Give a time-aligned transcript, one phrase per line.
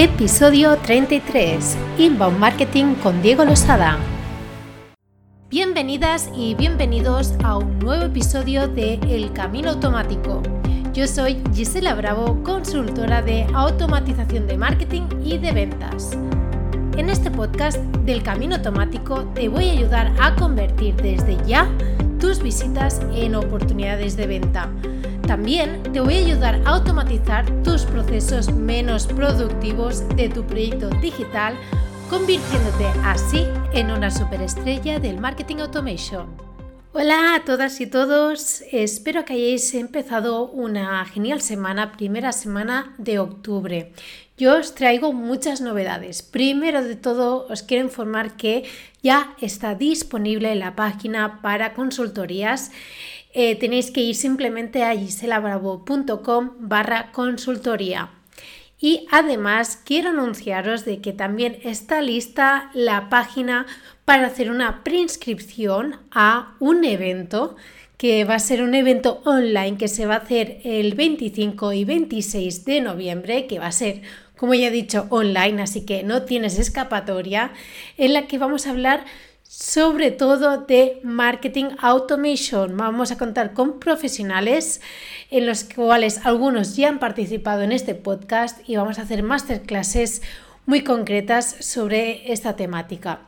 [0.00, 1.76] Episodio 33.
[1.98, 3.98] Inbound Marketing con Diego Losada.
[5.50, 10.40] Bienvenidas y bienvenidos a un nuevo episodio de El Camino Automático.
[10.94, 16.16] Yo soy Gisela Bravo, consultora de automatización de marketing y de ventas.
[16.96, 21.68] En este podcast del Camino Automático te voy a ayudar a convertir desde ya
[22.20, 24.70] tus visitas en oportunidades de venta
[25.28, 31.54] también te voy a ayudar a automatizar tus procesos menos productivos de tu proyecto digital,
[32.08, 33.44] convirtiéndote así
[33.74, 36.34] en una superestrella del marketing automation.
[36.94, 43.18] Hola a todas y todos, espero que hayáis empezado una genial semana, primera semana de
[43.18, 43.92] octubre.
[44.38, 46.22] Yo os traigo muchas novedades.
[46.22, 48.64] Primero de todo, os quiero informar que
[49.02, 52.70] ya está disponible la página para consultorías
[53.40, 58.10] eh, tenéis que ir simplemente a giselabravo.com barra consultoría.
[58.80, 63.64] Y además quiero anunciaros de que también está lista la página
[64.04, 67.54] para hacer una preinscripción a un evento
[67.96, 71.84] que va a ser un evento online que se va a hacer el 25 y
[71.84, 74.02] 26 de noviembre, que va a ser,
[74.36, 77.52] como ya he dicho, online, así que no tienes escapatoria,
[77.98, 79.04] en la que vamos a hablar
[79.48, 82.76] sobre todo de marketing automation.
[82.76, 84.82] Vamos a contar con profesionales
[85.30, 90.20] en los cuales algunos ya han participado en este podcast y vamos a hacer masterclasses
[90.66, 93.20] muy concretas sobre esta temática.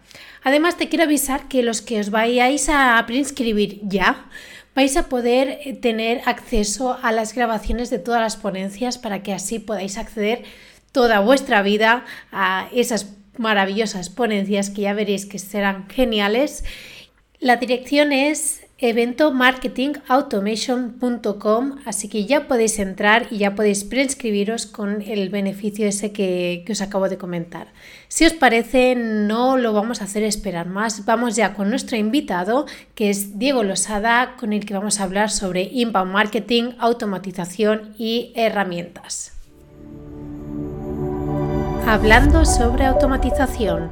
[0.45, 4.27] Además, te quiero avisar que los que os vayáis a preinscribir ya,
[4.75, 9.33] vais a poder eh, tener acceso a las grabaciones de todas las ponencias para que
[9.33, 10.45] así podáis acceder
[10.93, 16.65] toda vuestra vida a esas maravillosas ponencias que ya veréis que serán geniales.
[17.41, 25.29] La dirección es eventomarketingautomation.com, así que ya podéis entrar y ya podéis preinscribiros con el
[25.29, 27.75] beneficio ese que, que, os acabo de comentar.
[28.09, 31.05] Si os parece, no lo vamos a hacer esperar más.
[31.05, 32.65] Vamos ya con nuestro invitado,
[32.95, 38.33] que es Diego Losada, con el que vamos a hablar sobre inbound marketing, automatización y
[38.35, 39.40] herramientas
[41.91, 43.91] hablando sobre automatización.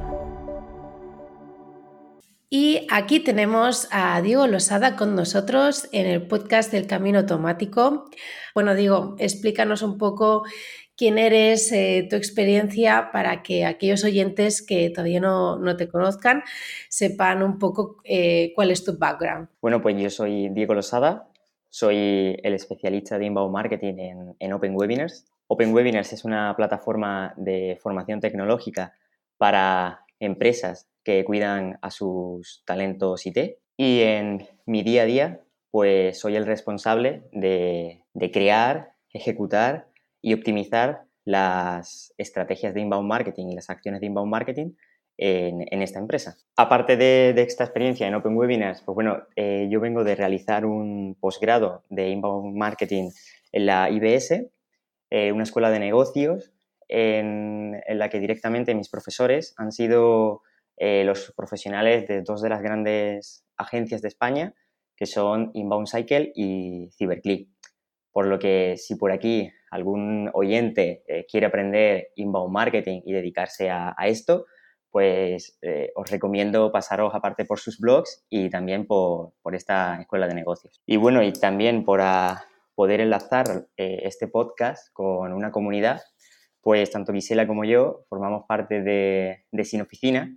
[2.49, 8.05] Y aquí tenemos a Diego Losada con nosotros en el podcast del Camino Automático.
[8.55, 10.43] Bueno, Diego, explícanos un poco
[10.95, 16.43] quién eres, eh, tu experiencia, para que aquellos oyentes que todavía no, te conozcan
[16.87, 19.49] sepan un poco eh, cuál es tu background.
[19.61, 21.27] Bueno, pues yo soy Diego Losada,
[21.67, 25.25] soy el especialista de inbound marketing en Open Webinars.
[25.51, 28.93] Open Webinars es una plataforma de formación tecnológica
[29.37, 33.57] para empresas que cuidan a sus talentos IT.
[33.75, 39.87] Y en mi día a día, pues soy el responsable de, crear, ejecutar
[40.21, 44.73] y optimizar las estrategias de inbound marketing y las acciones de inbound marketing
[45.17, 46.37] en, esta empresa.
[46.57, 51.17] Aparte de, esta experiencia en Open Webinars, pues bueno, eh, yo vengo de realizar un
[51.19, 53.09] posgrado de inbound marketing
[53.51, 54.51] en la IBS
[55.09, 56.51] eh, una escuela de negocios
[56.87, 60.41] en, la que directamente mis profesores han sido
[60.77, 64.53] eh, los profesionales de dos de las grandes agencias de España,
[64.95, 67.49] que son Inbound Cycle y Cyberclick.
[68.11, 73.69] Por lo que si por aquí algún oyente eh, quiere aprender inbound marketing y dedicarse
[73.69, 74.45] a, esto,
[74.91, 75.59] pues
[75.95, 80.81] os recomiendo pasaros aparte por sus blogs y también por, por, esta escuela de negocios.
[80.87, 82.43] Y bueno, y también por, a,
[82.79, 85.99] poder enlazar eh, este podcast con una comunidad,
[86.61, 90.33] pues tanto Gisela como yo formamos parte de, de Sin Oficina,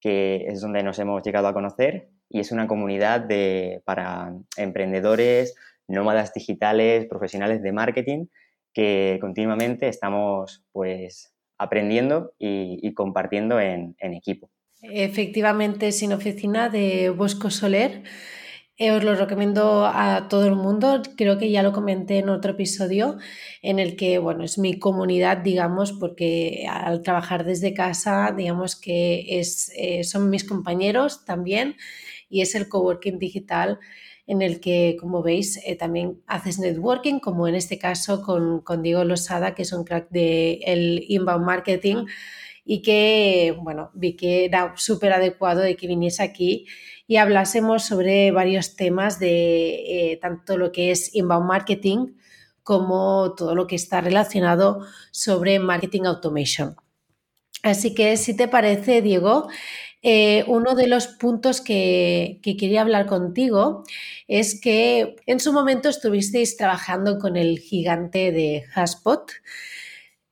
[0.00, 5.56] que es donde nos hemos llegado a conocer y es una comunidad de, para emprendedores,
[5.86, 8.26] nómadas digitales, profesionales de marketing,
[8.72, 14.48] que continuamente estamos pues aprendiendo y, compartiendo en, en equipo.
[14.80, 18.04] Efectivamente, Sin Oficina de Bosco Soler
[18.76, 21.02] eh, os lo recomiendo a todo el mundo.
[21.16, 23.18] Creo que ya lo comenté en otro episodio
[23.62, 29.38] en el que, bueno, es mi comunidad, digamos, porque al trabajar desde casa, digamos que
[29.38, 31.76] es, eh, son mis compañeros también
[32.28, 33.78] y es el coworking digital
[34.26, 38.82] en el que, como veis, eh, también haces networking, como en este caso con, con
[38.82, 42.06] Diego Losada, que es un crack del el inbound marketing
[42.64, 46.66] y que, bueno, vi que era súper adecuado de que viniese aquí
[47.06, 52.14] y hablásemos sobre varios temas de eh, tanto lo que es inbound marketing
[52.62, 56.76] como todo lo que está relacionado sobre marketing automation.
[57.62, 59.48] Así que si te parece, Diego,
[60.02, 63.84] eh, uno de los puntos que, que, quería hablar contigo
[64.28, 69.32] es que en su momento estuvisteis trabajando con el gigante de Haspot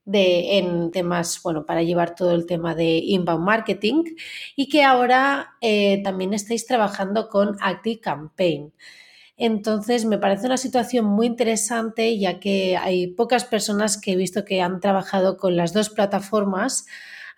[0.05, 4.05] de, en temas, bueno, para llevar todo el tema de inbound marketing
[4.57, 8.73] y que ahora eh, también estáis trabajando con Active Campaign.
[9.37, 14.45] Entonces, me parece una situación muy interesante ya que hay pocas personas que he visto
[14.45, 16.87] que han trabajado con las dos plataformas.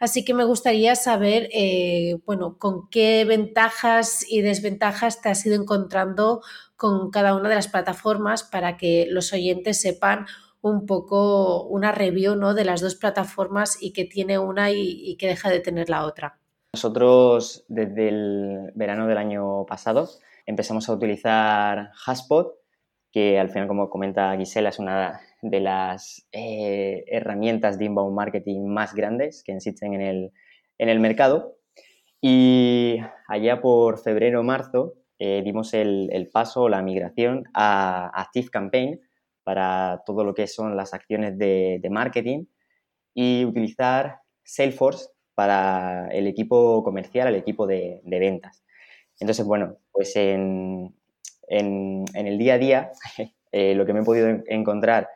[0.01, 5.55] Así que me gustaría saber, eh, bueno, con qué ventajas y desventajas te has ido
[5.55, 6.43] encontrando
[6.77, 10.27] con cada una de las plataformas para que los oyentes sepan
[10.71, 12.55] un poco una review ¿no?
[12.55, 16.39] de las dos plataformas y que tiene una y, que deja de tener la otra.
[16.73, 20.09] Nosotros desde el verano del año pasado
[20.47, 22.55] empezamos a utilizar Haspot,
[23.13, 28.67] que al final, como comenta Gisela, es una de las eh, herramientas de inbound marketing
[28.67, 30.33] más grandes que existen en el,
[30.79, 31.59] en el mercado.
[32.21, 38.49] Y allá por febrero o marzo eh, dimos el, el, paso, la migración a Active
[38.49, 39.01] Campaign
[39.45, 42.47] para todo lo que son las acciones de, marketing
[43.15, 48.65] y utilizar Salesforce para el equipo comercial, el equipo de, ventas.
[49.21, 50.95] Entonces, bueno, pues en,
[51.49, 52.91] en, en el día a día,
[53.53, 55.09] eh, lo que me he podido encontrar,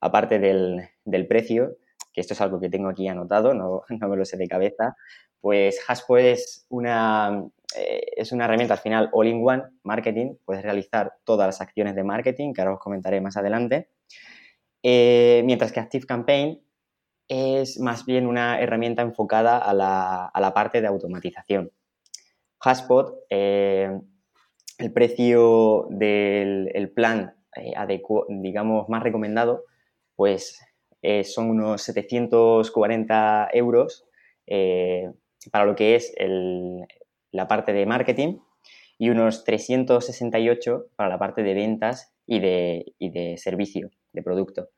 [0.00, 1.78] aparte del, del, precio,
[2.16, 4.96] que esto es algo que tengo aquí anotado, no, no me lo sé de cabeza,
[5.38, 7.44] pues Haspo es una,
[7.76, 12.54] eh, es una herramienta al final all-in-one, marketing, puedes realizar todas las acciones de marketing,
[12.54, 13.90] que ahora os comentaré más adelante,
[14.82, 16.62] eh, mientras que Active Campaign
[17.28, 21.70] es más bien una herramienta enfocada a la, a la parte de automatización.
[22.60, 24.00] Haspot, eh,
[24.78, 27.34] el precio del plan
[28.28, 29.64] digamos, más recomendado,
[30.14, 30.60] pues
[31.24, 34.04] son unos 740 euros
[35.52, 36.14] para lo que es
[37.30, 38.38] la parte de marketing
[38.98, 44.70] y unos 368 para la parte de ventas y de, servicio, de producto.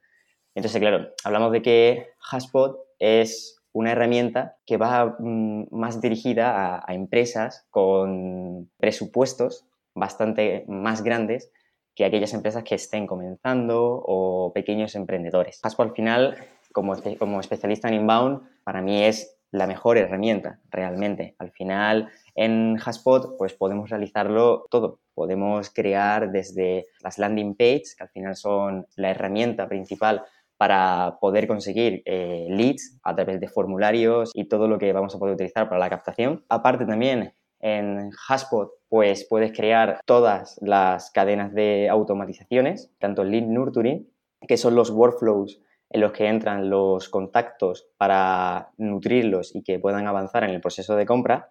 [0.55, 6.95] Entonces, claro, hablamos de que Haspot es una herramienta que va mm, más dirigida a,
[6.95, 11.53] empresas con presupuestos bastante más grandes
[11.99, 15.59] que aquellas empresas que estén comenzando o pequeños emprendedores.
[15.65, 16.37] Haspot al final,
[16.73, 21.35] como, como especialista en inbound, para mí es la mejor herramienta realmente.
[21.41, 25.01] Al final, en Haspot, pues podemos realizarlo todo.
[25.13, 30.23] Podemos crear desde las landing pages, que al final son la herramienta principal
[30.57, 35.19] para poder conseguir eh, leads a través de formularios y todo lo que vamos a
[35.19, 36.45] poder utilizar para la captación.
[36.49, 44.11] Aparte también en Haspot pues puedes crear todas las cadenas de automatizaciones, tanto lead nurturing,
[44.47, 45.61] que son los workflows
[45.91, 50.97] en los que entran los contactos para nutrirlos y que puedan avanzar en el proceso
[50.97, 51.51] de compra,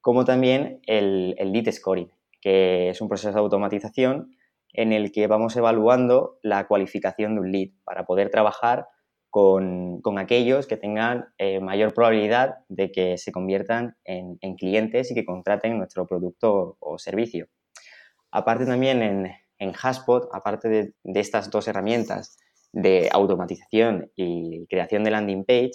[0.00, 2.10] como también el, lead scoring,
[2.40, 4.30] que es un proceso de automatización
[4.72, 8.86] en el que vamos evaluando la cualificación de un lead para poder trabajar
[9.30, 15.24] con, aquellos que tengan eh, mayor probabilidad de que se conviertan en, clientes y que
[15.24, 17.46] contraten nuestro producto o servicio.
[18.30, 22.38] Aparte también en, en Haspot, aparte de, de estas dos herramientas,
[22.72, 25.72] de automatización y creación de landing page,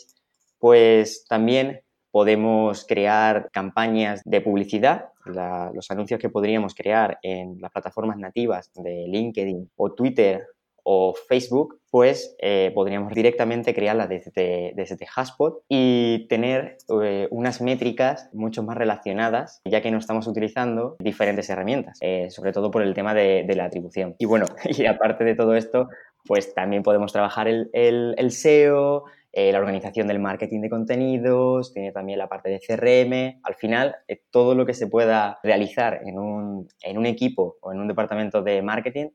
[0.59, 1.81] pues también
[2.11, 9.05] podemos crear campañas de publicidad, los anuncios que podríamos crear en las plataformas nativas de
[9.07, 10.45] LinkedIn o Twitter
[10.83, 18.29] o Facebook, pues eh, podríamos directamente crearlas desde, desde Haspot y tener eh, unas métricas
[18.33, 22.93] mucho más relacionadas, ya que no estamos utilizando diferentes herramientas, eh, sobre todo por el
[22.93, 24.15] tema de, de, la atribución.
[24.17, 25.89] Y bueno, y aparte de todo esto,
[26.25, 31.91] pues también podemos trabajar el, el, SEO, eh, la organización del marketing de contenidos, tiene
[31.91, 33.39] también la parte de CRM.
[33.43, 37.71] Al final, eh, todo lo que se pueda realizar en un, en un, equipo o
[37.71, 39.09] en un departamento de marketing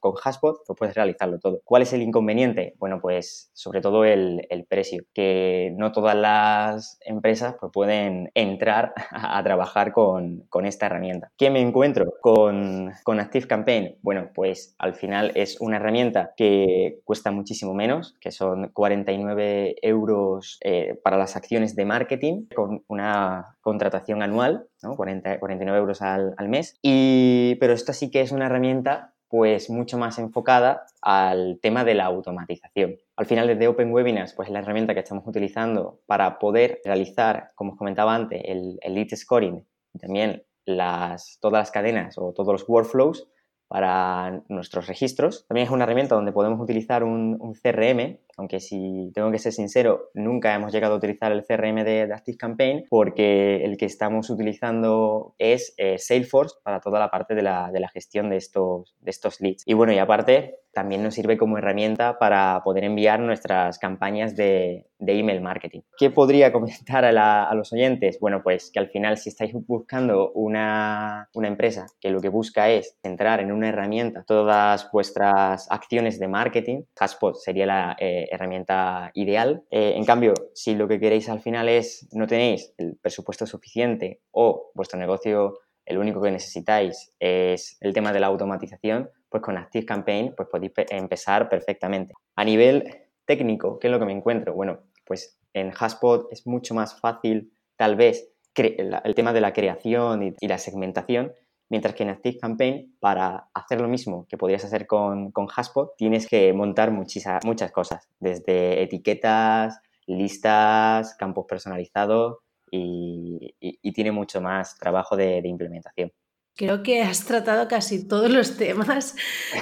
[0.00, 1.60] con Haspot, pues puedes realizarlo todo.
[1.64, 2.74] ¿Cuál es el inconveniente?
[2.78, 8.92] Bueno, pues sobre todo el, el precio, que no todas las empresas pues, pueden entrar
[9.10, 11.30] a, a trabajar con, con, esta herramienta.
[11.36, 13.96] ¿Qué me encuentro con, con Active Campaign?
[14.02, 20.58] Bueno, pues al final es una herramienta que cuesta muchísimo menos, que son 49 euros
[20.62, 24.96] eh, para las acciones de marketing con una contratación anual, ¿no?
[24.96, 26.78] 40, 49 euros al, al mes.
[26.82, 31.94] Y, pero esto sí que es una herramienta pues mucho más enfocada al tema de
[31.94, 32.96] la automatización.
[33.16, 37.52] Al final desde Open Webinars, pues es la herramienta que estamos utilizando para poder realizar,
[37.54, 39.64] como os comentaba antes, el, el lead scoring
[39.94, 43.28] y también las, todas las cadenas o todos los workflows
[43.68, 45.46] para nuestros registros.
[45.46, 49.52] También es una herramienta donde podemos utilizar un, un CRM aunque si tengo que ser
[49.52, 55.34] sincero, nunca hemos llegado a utilizar el CRM de, ActiveCampaign porque el que estamos utilizando
[55.38, 59.10] es eh, Salesforce para toda la parte de la, de la gestión de estos, de
[59.10, 59.62] estos leads.
[59.66, 64.86] Y bueno, y aparte, también nos sirve como herramienta para poder enviar nuestras campañas de,
[64.98, 65.80] email marketing.
[65.98, 68.18] ¿Qué podría comentar a, los oyentes?
[68.20, 72.96] Bueno, pues que al final si estáis buscando una, empresa que lo que busca es
[73.02, 79.64] centrar en una herramienta todas vuestras acciones de marketing, Hashpot sería la eh, herramienta ideal.
[79.70, 84.20] Eh, en cambio, si lo que queréis al final es no tenéis el presupuesto suficiente
[84.30, 89.58] o vuestro negocio el único que necesitáis es el tema de la automatización, pues con
[89.58, 92.14] Active Campaign pues podéis empezar perfectamente.
[92.36, 94.54] A nivel técnico, ¿qué es lo que me encuentro?
[94.54, 100.34] Bueno, pues en Hashpot es mucho más fácil tal vez el tema de la creación
[100.38, 101.32] y, la segmentación,
[101.70, 105.96] mientras que en Active Campaign, para hacer lo mismo que podrías hacer con, con Hashpot,
[105.96, 112.38] tienes que montar muchas cosas, desde etiquetas, listas, campos personalizados
[112.70, 113.54] y,
[113.92, 116.12] tiene mucho más trabajo de implementación.
[116.60, 119.14] Creo que has tratado casi todos los temas,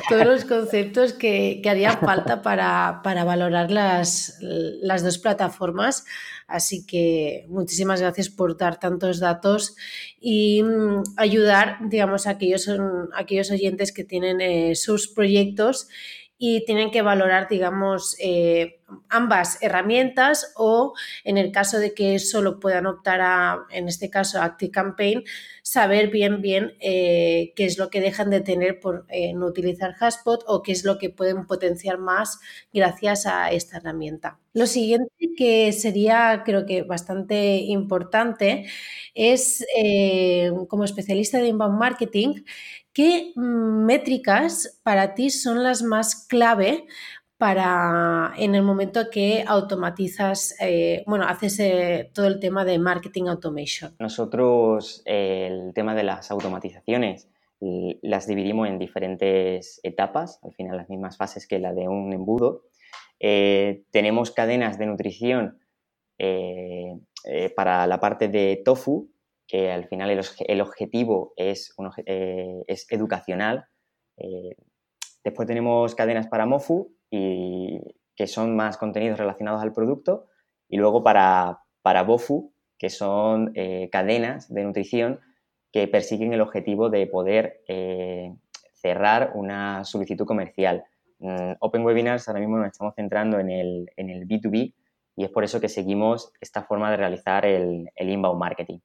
[0.08, 6.04] todos los conceptos que, que haría falta para, valorar las, dos plataformas.
[6.48, 9.76] Así que muchísimas gracias por dar tantos datos
[10.20, 12.68] y mm, ayudar, digamos, a aquellos,
[13.14, 15.86] aquellos oyentes que tienen eh, sus proyectos
[16.40, 22.61] y tienen que valorar, digamos, eh, ambas herramientas o en el caso de que solo
[22.61, 25.25] puedan optar a, en este caso, ActiveCampaign,
[25.62, 29.95] saber bien, bien eh, qué es lo que dejan de tener por eh, no utilizar
[29.95, 32.38] Hashpot o qué es lo que pueden potenciar más
[32.73, 34.38] gracias a esta herramienta.
[34.54, 38.66] Lo siguiente que sería, creo que bastante importante,
[39.14, 39.64] es
[40.68, 42.42] como especialista de inbound marketing,
[42.98, 46.84] ¿Qué métricas para ti son las más clave
[47.36, 53.28] para en el momento que automatizas, eh, bueno, haces eh, todo el tema de marketing
[53.28, 53.94] automation?
[54.00, 57.28] Nosotros el tema de las automatizaciones
[57.60, 62.64] las dividimos en diferentes etapas, al final las mismas fases que la de un embudo.
[63.20, 65.60] Eh, tenemos cadenas de nutrición
[67.54, 69.08] para la parte de tofu,
[69.48, 71.74] que al final el, objetivo es,
[72.04, 73.64] eh, es educacional.
[74.18, 74.54] Eh,
[75.24, 77.80] después tenemos cadenas para MOFU, y,
[78.14, 80.26] que son más contenidos relacionados al producto,
[80.68, 85.20] y luego para, para BOFU, que son eh, cadenas de nutrición
[85.72, 87.62] que persiguen el objetivo de poder
[88.74, 90.84] cerrar una solicitud comercial.
[91.18, 94.74] Mm, Open Webinars ahora mismo nos estamos centrando en el, en el B2B
[95.16, 98.78] y es por eso que seguimos esta forma de realizar el, el inbound marketing.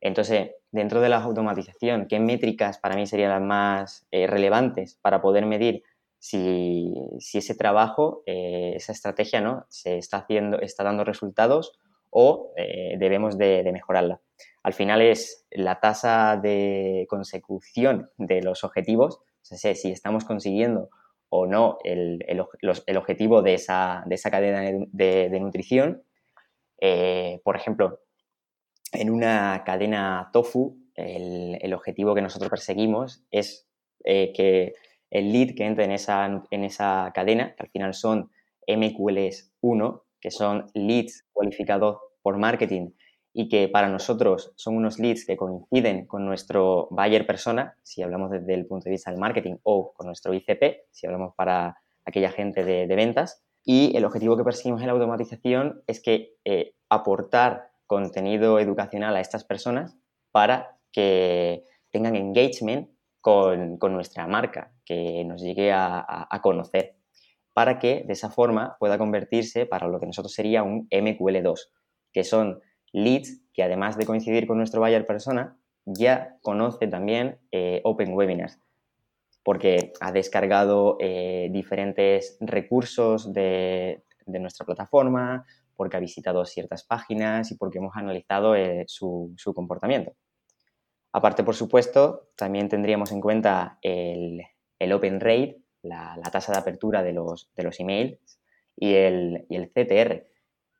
[0.00, 5.20] Entonces, dentro de la automatización, ¿qué métricas para mí serían las más eh, relevantes para
[5.20, 5.82] poder medir
[6.18, 6.92] si,
[7.34, 9.66] ese trabajo, eh, esa estrategia, ¿no?
[9.68, 11.78] Se está haciendo, está dando resultados
[12.10, 14.20] o eh, debemos de, mejorarla.
[14.62, 20.90] Al final es la tasa de consecución de los objetivos, o sea, si estamos consiguiendo
[21.28, 22.40] o no el,
[22.96, 26.02] objetivo de esa, cadena de, nutrición.
[27.44, 28.00] por ejemplo,
[28.92, 33.66] en una cadena tofu, el, objetivo que nosotros perseguimos es
[34.04, 34.74] eh, que
[35.10, 38.30] el lead que entre en esa, en esa cadena, que al final son
[38.66, 42.90] MQLs 1, que son leads cualificados por marketing
[43.32, 48.30] y que para nosotros son unos leads que coinciden con nuestro buyer persona, si hablamos
[48.30, 52.30] desde el punto de vista del marketing, o con nuestro ICP, si hablamos para aquella
[52.30, 53.44] gente de, ventas.
[53.62, 59.20] Y el objetivo que perseguimos en la automatización es que eh, aportar contenido educacional a
[59.20, 59.98] estas personas
[60.30, 62.88] para que tengan engagement
[63.20, 66.94] con, nuestra marca, que nos llegue a, conocer,
[67.52, 71.58] para que de esa forma pueda convertirse para lo que nosotros sería un MQL2,
[72.12, 72.60] que son
[72.92, 78.60] leads que además de coincidir con nuestro buyer persona, ya conoce también eh, Open Webinars,
[79.42, 85.44] porque ha descargado eh, diferentes recursos de, de nuestra plataforma,
[85.80, 90.14] porque ha visitado ciertas páginas y porque hemos analizado eh, su, comportamiento.
[91.10, 94.42] Aparte, por supuesto, también tendríamos en cuenta el,
[94.92, 98.18] open rate, la, tasa de apertura de los, emails
[98.76, 100.26] y el, CTR.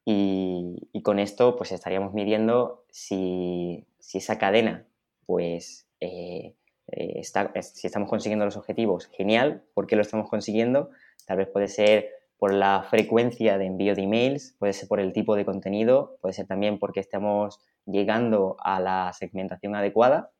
[0.04, 4.86] Y, con esto pues estaríamos midiendo si, esa cadena,
[5.24, 6.56] pues eh,
[6.88, 10.90] eh, si estamos consiguiendo los objetivos, genial, ¿por qué lo estamos consiguiendo?
[11.24, 15.12] Tal vez puede ser por la frecuencia de envío de emails, puede ser por el
[15.12, 20.30] tipo de contenido, puede ser también porque estemos llegando a la segmentación adecuada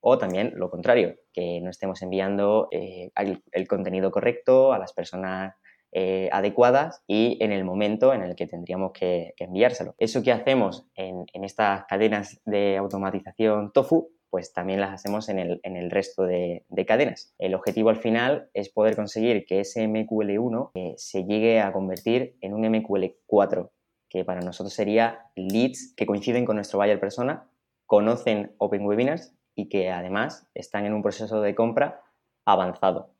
[0.00, 5.54] o también lo contrario, que no estemos enviando eh, el, contenido correcto a las personas
[5.92, 9.94] eh, adecuadas y en el momento en el que tendríamos que, enviárselo.
[9.98, 15.90] Eso que hacemos en, estas cadenas de automatización TOFU, pues también las hacemos en el,
[15.90, 17.34] resto de, cadenas.
[17.36, 22.38] El objetivo al final es poder conseguir que ese MQL1 eh, se llegue a convertir
[22.40, 23.68] en un MQL4,
[24.08, 27.46] que para nosotros sería leads que coinciden con nuestro buyer persona,
[27.84, 32.00] conocen Open Webinars y que además están en un proceso de compra
[32.46, 33.10] avanzado.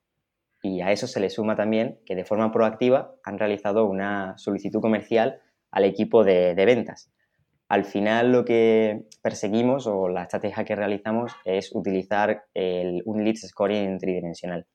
[0.62, 4.80] Y a eso se le suma también que de forma proactiva han realizado una solicitud
[4.80, 5.42] comercial
[5.72, 7.12] al equipo de, ventas.
[7.72, 13.96] Al final lo que perseguimos o la estrategia que realizamos es utilizar un lead scoring
[13.96, 14.66] tridimensional.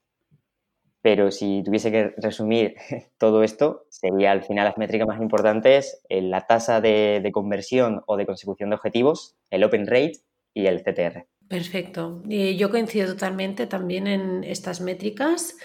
[1.03, 2.73] Pero si tuviese que resumir
[3.19, 8.17] todo esto, sería al final las métricas más importantes la tasa de, de conversión o
[8.17, 10.13] de consecución de objetivos, el open rate
[10.55, 11.27] y el CTR.
[11.47, 12.23] Perfecto.
[12.25, 15.55] yo coincido totalmente también en estas métricas,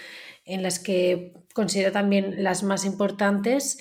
[0.45, 3.79] en las que considero también las más importantes.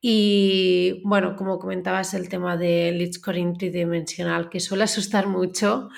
[0.00, 5.88] Y bueno, como comentabas, el tema del lead scoring tridimensional, que suele asustar mucho.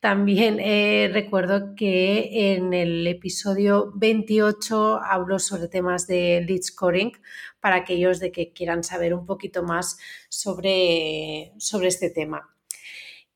[0.00, 7.12] También eh, recuerdo que en el episodio 28 hablo sobre temas de lead scoring
[7.60, 12.48] para aquellos de que quieran saber un poquito más sobre, sobre este tema.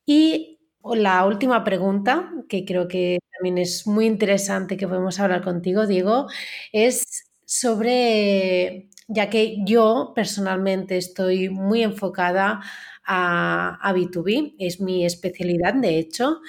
[0.05, 5.87] Y la última pregunta, que creo que también es muy interesante que podemos hablar contigo,
[5.87, 6.27] Diego,
[6.73, 12.61] es sobre, ya que yo personalmente estoy muy enfocada
[13.05, 16.41] a, a B2B, es mi especialidad, de hecho,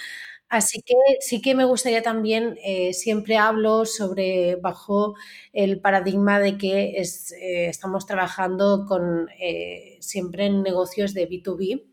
[0.50, 5.16] Así que sí que me gustaría también, eh, siempre hablo sobre, bajo
[5.52, 11.84] el paradigma de que eh, estamos trabajando con, eh, siempre en negocios de B2B.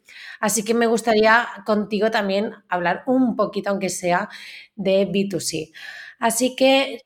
[0.41, 4.29] Así que me gustaría contigo también hablar un poquito, aunque sea,
[4.77, 5.73] de B2C.
[6.21, 7.01] Así que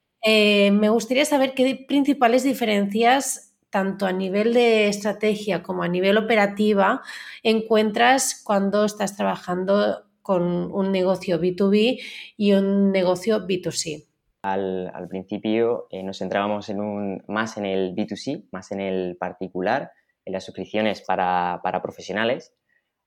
[0.72, 7.02] me gustaría saber qué principales diferencias tanto a nivel de estrategia como a nivel operativa
[7.42, 12.00] encuentras cuando estás trabajando con un negocio B2B
[12.36, 14.06] y un negocio B2C?
[14.42, 19.90] Al, principio eh, nos centrábamos en un, más en el B2C, más en el particular,
[20.24, 22.54] en las suscripciones para, profesionales.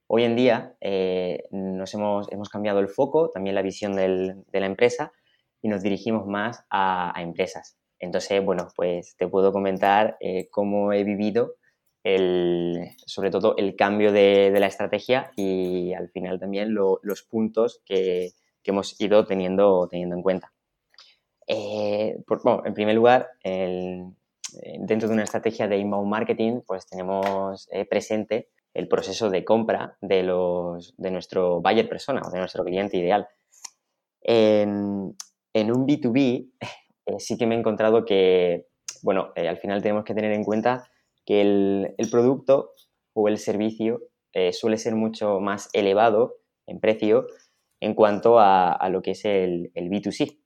[0.08, 4.66] Hoy en día eh, nos hemos, hemos, cambiado el foco, también la visión de la
[4.66, 5.14] empresa
[5.62, 7.78] y nos dirigimos más a, empresas.
[8.02, 11.56] Entonces, bueno, pues te puedo comentar eh, cómo he vivido
[12.04, 18.32] el, sobre todo el cambio de, la estrategia y al final también los puntos que,
[18.64, 20.52] hemos ido teniendo, teniendo en cuenta.
[21.48, 22.18] Eh,
[22.66, 28.88] en primer lugar, dentro de una estrategia de inbound marketing, pues tenemos eh, presente el
[28.88, 33.28] proceso de compra de, los, de nuestro buyer persona o de nuestro cliente ideal.
[34.22, 35.16] En,
[35.54, 36.52] un B2B
[37.06, 38.68] eh, sí que me he encontrado que,
[39.04, 40.88] bueno, al final tenemos que tener en cuenta
[41.26, 42.72] que el, producto
[43.14, 44.02] o el servicio
[44.34, 46.38] eh, suele ser mucho más elevado
[46.68, 47.28] en precio
[47.80, 50.40] en cuanto a, lo que es el, B2C.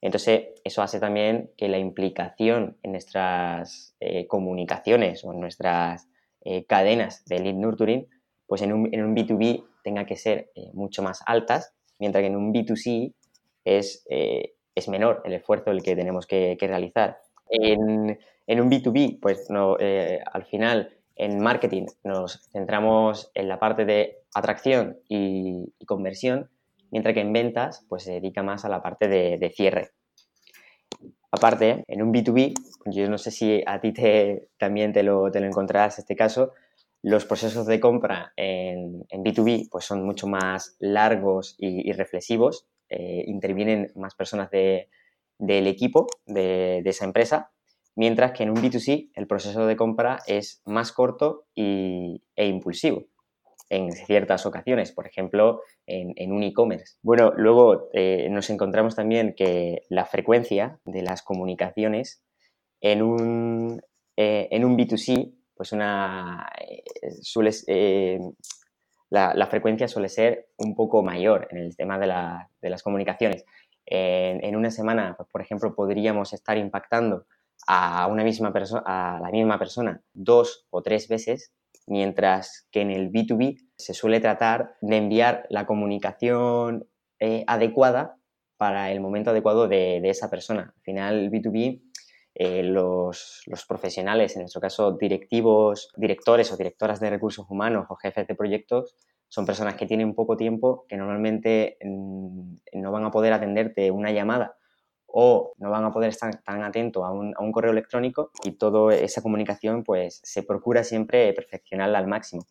[0.00, 6.08] Entonces, eso hace también que la implicación en nuestras eh, comunicaciones o en nuestras
[6.40, 8.08] eh, cadenas de lead nurturing,
[8.46, 13.14] pues en un, B2B tenga que ser mucho más altas, mientras que en un B2C
[13.64, 14.04] es,
[14.74, 17.18] es menor el esfuerzo el que tenemos que, que realizar.
[17.48, 23.58] En, en un B2B, pues no, eh, al final en marketing nos centramos en la
[23.58, 26.50] parte de atracción y, conversión,
[26.90, 29.90] mientras que en ventas pues se dedica más a la parte de, cierre.
[31.30, 32.54] Aparte, en un B2B,
[32.86, 36.52] yo no sé si a ti te, también te lo, te lo encontrarás este caso,
[37.02, 43.90] los procesos de compra en, B2B pues son mucho más largos y, reflexivos, eh, intervienen
[43.94, 44.88] más personas de,
[45.38, 47.50] del equipo de, esa empresa,
[47.96, 53.06] mientras que en un B2C el proceso de compra es más corto y, e impulsivo
[53.68, 56.96] en ciertas ocasiones, por ejemplo, en, un e-commerce.
[57.02, 62.22] Bueno, luego eh, nos encontramos también que la frecuencia de las comunicaciones
[62.82, 63.80] en un,
[64.16, 66.50] eh, en un B2C, pues una,
[67.66, 68.20] eh,
[69.12, 73.44] la, frecuencia suele ser un poco mayor en el tema de las comunicaciones
[73.86, 77.26] en, una semana, pues, por ejemplo, podríamos estar impactando
[77.66, 78.52] a, una misma
[78.86, 81.52] a la misma persona dos o tres veces,
[81.86, 86.86] mientras que en el B2B se suele tratar de enviar la comunicación
[87.18, 88.16] eh, adecuada
[88.56, 90.72] para el momento adecuado de, esa persona.
[90.76, 91.82] Al final, el B2B,
[92.34, 98.26] eh, los, profesionales, en nuestro caso directivos, directores o directoras de recursos humanos o jefes
[98.26, 98.96] de proyectos,
[99.28, 104.12] son personas que tienen poco tiempo, que normalmente mm, no van a poder atenderte una
[104.12, 104.56] llamada
[105.06, 109.20] o no van a poder estar tan atentos a un, correo electrónico y toda esa
[109.20, 112.46] comunicación pues se procura siempre perfeccionarla al máximo.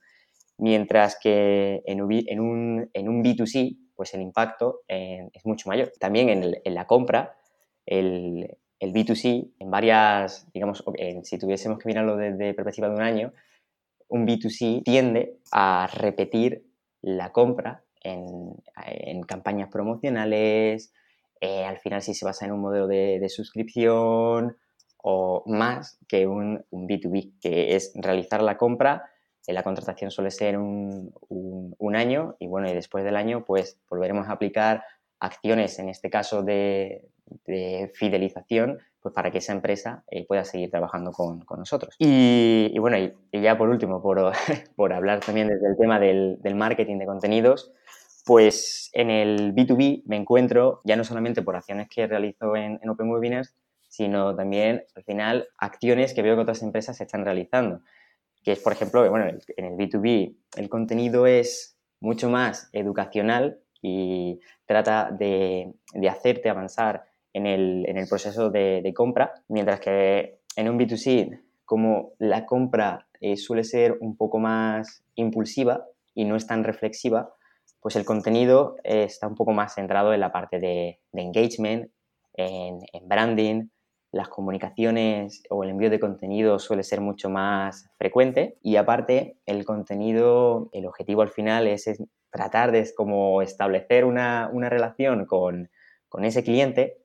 [0.57, 5.91] Mientras que en un, en un, B2C pues el impacto eh, es mucho mayor.
[5.99, 7.35] También en, la compra,
[7.85, 8.47] el,
[8.81, 10.83] el, B2C en varias, digamos,
[11.23, 13.33] si tuviésemos que mirarlo desde perspectiva de un año,
[14.09, 16.65] un B2C tiende a repetir
[17.01, 20.93] la compra en, campañas promocionales,
[21.39, 24.57] eh, al final si se basa en un modelo de, suscripción
[24.97, 29.09] o más que un, B2B, que es realizar la compra,
[29.47, 31.13] eh, la contratación suele ser un,
[31.93, 34.83] año y bueno, y después del año pues volveremos a aplicar
[35.19, 37.05] acciones, en este caso de,
[37.93, 41.95] fidelización, pues para que esa empresa eh, pueda seguir trabajando con, nosotros.
[41.97, 44.31] Y, bueno, y, ya por último, por,
[44.75, 47.71] por hablar también desde el tema del, del marketing de contenidos,
[48.25, 53.09] pues en el B2B me encuentro ya no solamente por acciones que realizo en, Open
[53.09, 53.55] Webinars,
[53.87, 57.81] sino también al final acciones que veo que otras empresas están realizando.
[58.43, 59.25] Que es, por ejemplo, bueno,
[59.57, 65.73] en el B2B el contenido es mucho más educacional y trata de,
[66.09, 73.07] hacerte avanzar en el, proceso de, compra, mientras que en un B2C, como la compra
[73.19, 77.33] eh, suele ser un poco más impulsiva y no es tan reflexiva,
[77.79, 81.91] pues el contenido eh, está un poco más centrado en la parte de, engagement,
[82.33, 83.67] en, branding,
[84.11, 88.57] las comunicaciones o el envío de contenido suele ser mucho más frecuente.
[88.61, 91.89] Y aparte el contenido, el objetivo al final es,
[92.31, 95.69] tratar de como establecer una, relación con,
[96.09, 97.00] con, ese cliente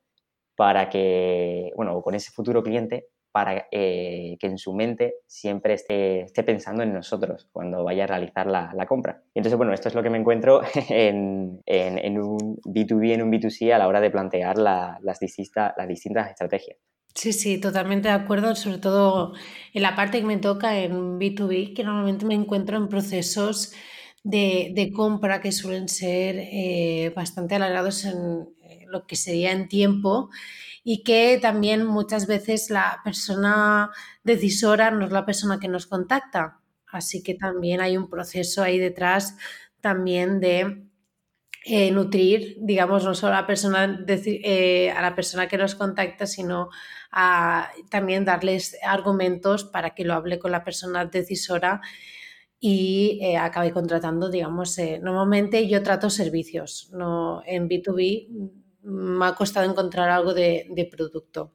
[0.56, 6.22] para que, bueno, con ese futuro cliente para eh, que en su mente siempre esté,
[6.22, 9.22] esté, pensando en nosotros cuando vaya a realizar la, la, compra.
[9.34, 13.30] Y entonces, bueno, esto es lo que me encuentro en, en, un B2B, en un
[13.30, 16.78] B2C a la hora de plantear las, distintas, las distintas estrategias.
[17.14, 19.34] Sí, sí, totalmente de acuerdo, sobre todo
[19.74, 23.74] en la parte que me toca en B2B, que normalmente me encuentro en procesos
[24.26, 30.30] de, compra que suelen ser eh, bastante alargados en eh, lo que sería en tiempo
[30.82, 33.90] y que también muchas veces la persona
[34.24, 36.60] decisora no es la persona que nos contacta.
[36.88, 39.36] Así que también hay un proceso ahí detrás
[39.80, 40.88] también de
[41.64, 46.70] eh, nutrir, digamos, no solo a la, persona, a la persona que nos contacta, sino
[47.12, 51.80] a también darles argumentos para que lo hable con la persona decisora
[52.58, 58.52] y eh, acabe contratando, digamos, normalmente yo trato servicios, no en B2B
[58.86, 61.52] me ha costado encontrar algo de, producto.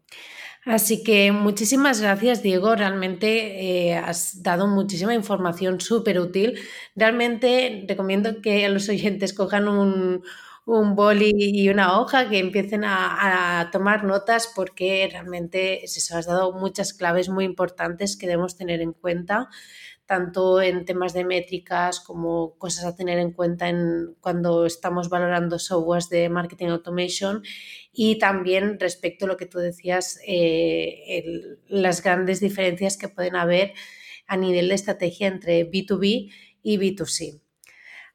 [0.66, 2.76] Así que muchísimas gracias, Diego.
[2.76, 6.60] Realmente eh, has dado muchísima información súper útil.
[6.96, 10.24] Realmente recomiendo que los oyentes cojan un,
[10.66, 16.54] un boli y una hoja, que empiecen a, tomar notas porque realmente se has dado
[16.54, 19.50] muchas claves muy importantes que debemos tener en cuenta
[20.12, 25.58] tanto en temas de métricas como cosas a tener en cuenta en, cuando estamos valorando
[25.58, 27.44] softwares de marketing automation
[27.94, 31.24] y también respecto a lo que tú decías, eh,
[31.70, 33.72] las grandes diferencias que pueden haber
[34.28, 36.30] a nivel de estrategia entre B2B
[36.62, 37.40] y B2C.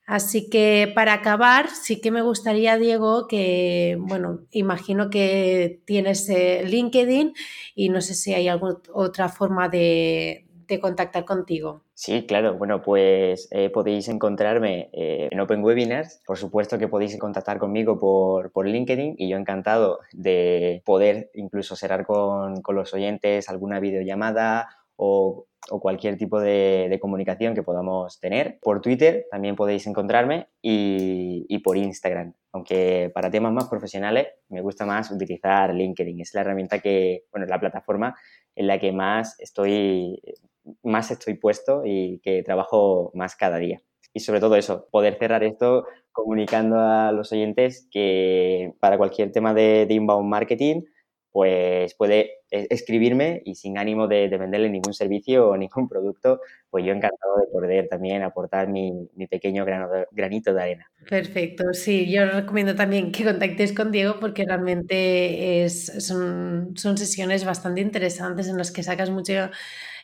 [0.06, 6.62] Así que para acabar, sí que me gustaría, Diego, que, bueno, imagino que tienes eh,
[6.66, 7.32] LinkedIn
[7.74, 11.86] y no sé si hay alguna otra forma de, de contactar contigo?
[11.98, 12.59] Sí, claro.
[12.59, 16.20] Bueno, pues eh, podéis encontrarme eh, en Open Webinars.
[16.26, 21.74] Por supuesto que podéis contactar conmigo por, por LinkedIn y yo encantado de poder incluso
[21.74, 28.20] cerrar con, con los oyentes alguna videollamada o, o cualquier tipo de, comunicación que podamos
[28.20, 28.59] tener.
[28.61, 32.35] Por Twitter también podéis encontrarme y, y, por Instagram.
[32.52, 36.20] Aunque para temas más profesionales me gusta más utilizar LinkedIn.
[36.20, 38.14] Es la herramienta que, bueno, la plataforma
[38.54, 40.20] en la que más estoy
[40.83, 43.81] más estoy puesto y que trabajo más cada día.
[44.12, 49.52] Y sobre todo eso, poder cerrar esto comunicando a los oyentes que para cualquier tema
[49.52, 50.83] de, inbound marketing,
[51.37, 56.83] pues puede e, escribirme y sin ánimo de, venderle ningún servicio o ningún producto, pues
[56.83, 59.66] yo encantado de poder también aportar mi, pequeño
[60.12, 60.90] granito de arena.
[61.11, 67.44] Perfecto, sí, yo recomiendo también que contactes con Diego porque realmente es, son, son sesiones
[67.44, 69.51] bastante interesantes en las que sacas mucho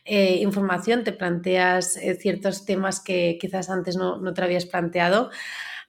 [0.05, 5.31] eh, información, te planteas eh, ciertos temas que quizás antes no, no, te habías planteado.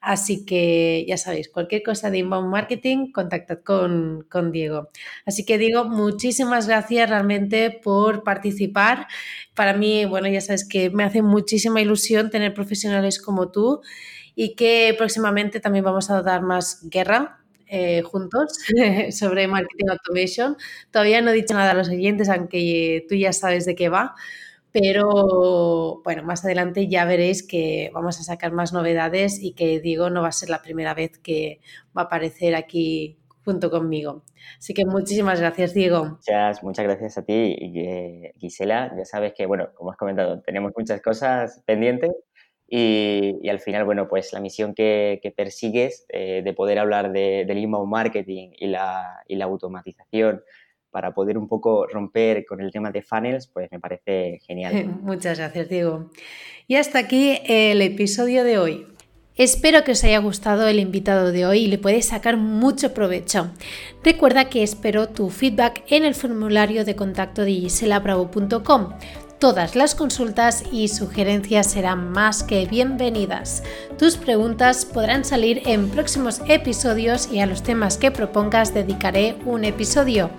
[0.05, 4.90] Así que ya sabéis, cualquier cosa de inbound marketing, contactad con, con, Diego.
[5.25, 9.07] Así que Diego, muchísimas gracias realmente por participar.
[9.55, 13.81] Para mí, bueno, ya sabes que me hace muchísima ilusión tener profesionales como tú
[14.35, 18.59] y que próximamente también vamos a dar más guerra eh, juntos
[19.11, 20.57] sobre marketing automation.
[20.90, 24.14] Todavía no he dicho nada a los oyentes, aunque tú ya sabes de qué va.
[24.75, 30.11] Pero bueno, más adelante ya veréis que vamos a sacar más novedades y que Diego
[30.11, 31.61] no va a ser la primera vez que
[31.97, 34.25] va a aparecer aquí junto conmigo.
[34.59, 36.05] Así que muchísimas gracias, Diego.
[36.05, 37.57] Muchas, muchas gracias a ti,
[38.41, 38.93] Gisela.
[38.99, 42.11] Ya sabes que, bueno, como has comentado, tenemos muchas cosas pendientes
[42.67, 47.59] y, al final, bueno, pues la misión que, persigues eh, de poder hablar de, del
[47.59, 50.43] inbound marketing y la, y la automatización
[50.95, 54.97] para poder un poco romper con el tema de funnels, pues me parece genial.
[55.03, 56.09] Muchas gracias, Diego.
[56.69, 58.87] Y hasta aquí el episodio de hoy.
[59.35, 63.51] Espero que os haya gustado el invitado de hoy y le podéis sacar mucho provecho.
[64.05, 68.91] Recuerda que espero tu feedback en el formulario de contacto de giselabravo.com.
[69.45, 73.63] Todas las consultas y sugerencias serán más que bienvenidas.
[73.99, 79.65] Tus preguntas podrán salir en próximos episodios y a los temas que propongas dedicaré un
[79.65, 80.31] episodio.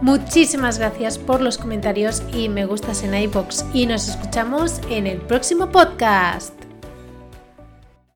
[0.00, 5.20] Muchísimas gracias por los comentarios y me gustas en iBox y nos escuchamos en el
[5.22, 6.61] próximo podcast.